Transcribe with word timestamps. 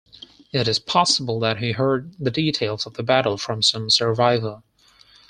It 0.51 0.67
is 0.67 0.79
possible 0.79 1.39
that 1.41 1.57
he 1.59 1.73
heard 1.73 2.15
the 2.17 2.31
details 2.31 2.87
of 2.87 2.95
the 2.95 3.03
battle 3.03 3.37
from 3.37 3.61
some 3.61 3.91
survivor. 3.91 4.63